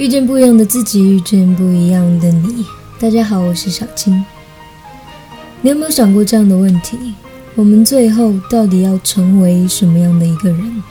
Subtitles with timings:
[0.00, 2.64] 遇见不一样的自己，遇见不一样的你。
[2.98, 4.24] 大家好，我是小青。
[5.60, 6.96] 你有没有想过这样的问题？
[7.54, 10.82] 我们最后到底要成为什么样的一个人？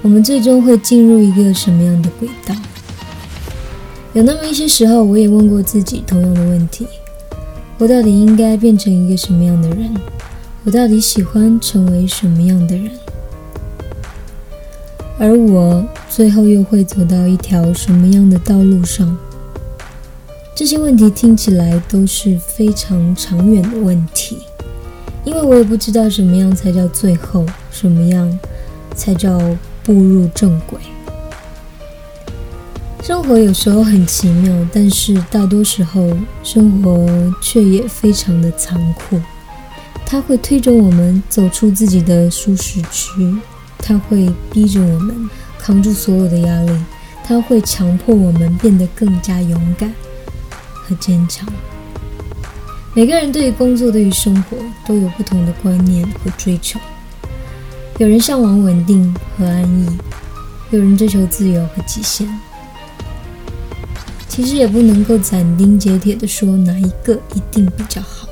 [0.00, 2.54] 我们最终会进入一个什么样的轨道？
[4.14, 6.86] 有那么一些时候，我也问过自己同样的问题：
[7.76, 9.94] 我到底应该变成一个什么样的人？
[10.64, 12.90] 我到底喜欢成为什么样的人？
[15.18, 19.16] 而我最后又会走到一条什么样的道路上？
[20.54, 24.38] 这些问题听起来都是非常长远的问题，
[25.24, 28.38] 因为我也不知道什么样才叫最后，什么样
[28.94, 29.38] 才叫
[29.82, 30.78] 步入正轨。
[33.02, 36.10] 生活有时候很奇妙，但是大多时候
[36.42, 39.18] 生活却也非常的残酷，
[40.04, 43.34] 它会推着我们走出自己的舒适区。
[43.86, 46.72] 它会逼着我们扛住所有的压力，
[47.22, 49.94] 它会强迫我们变得更加勇敢
[50.72, 51.48] 和坚强。
[52.94, 56.80] 每个人对于工作、对于生活都有不同的观念和追求。
[57.98, 59.86] 有人向往稳定和安逸，
[60.70, 62.28] 有人追求自由和极限。
[64.28, 68.28] 其实也不能够斩钉截铁地说哪一个一定比较好，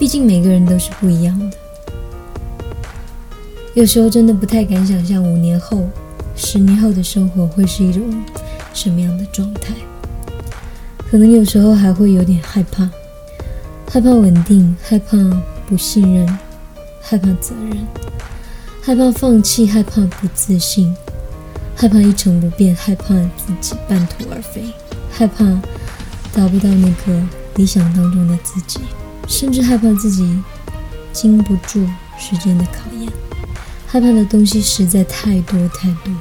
[0.00, 1.56] 毕竟每个人都是不一样的。
[3.76, 5.86] 有时候真的不太敢想象五年后、
[6.34, 8.02] 十年后的生活会是一种
[8.72, 9.74] 什么样的状态，
[11.10, 12.88] 可能有时候还会有点害怕，
[13.86, 15.18] 害怕稳定，害怕
[15.68, 16.26] 不信任，
[17.02, 17.86] 害怕责任，
[18.80, 20.96] 害怕放弃，害怕不自信，
[21.76, 24.72] 害怕一成不变，害怕自己半途而废，
[25.10, 25.44] 害怕
[26.32, 27.22] 达不到那个
[27.56, 28.80] 理想当中的自己，
[29.28, 30.34] 甚至害怕自己
[31.12, 31.86] 经不住
[32.18, 33.12] 时间的考验。
[33.86, 36.12] 害怕的东西实在太多太多，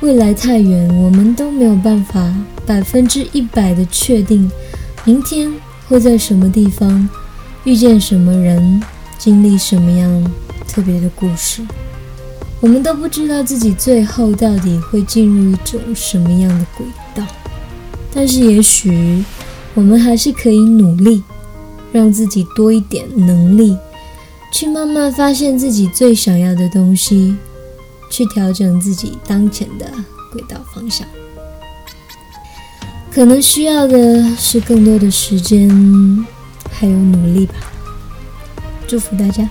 [0.00, 2.34] 未来太远，我们都没有办法
[2.66, 4.50] 百分之一百的确定
[5.04, 5.52] 明天
[5.86, 7.08] 会在什么地方
[7.64, 8.82] 遇见什么人，
[9.18, 10.32] 经历什么样
[10.66, 11.62] 特别的故事。
[12.60, 17.22] 我们都不知道自己最后到底会进入一种什么样的轨道，
[18.12, 19.22] 但是也许
[19.74, 21.22] 我们还是可以努力，
[21.92, 23.76] 让自己多一点能力。
[24.50, 27.36] 去慢慢发现自己最想要的东西，
[28.10, 29.90] 去调整自己当前的
[30.32, 31.06] 轨道方向。
[33.10, 35.68] 可能需要的是更多的时间，
[36.70, 37.54] 还有努力吧。
[38.86, 39.48] 祝福大家！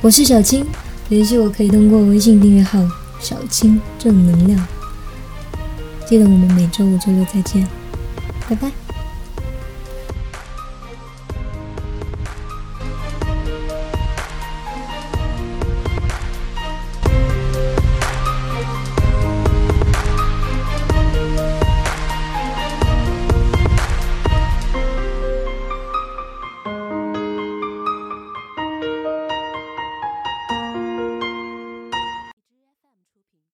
[0.00, 0.64] 我是小青，
[1.08, 2.78] 联系我可以通过微信订阅号
[3.20, 4.66] “小青正能量”。
[6.08, 7.66] 记得我们每周五、周六再见，
[8.48, 8.85] 拜拜。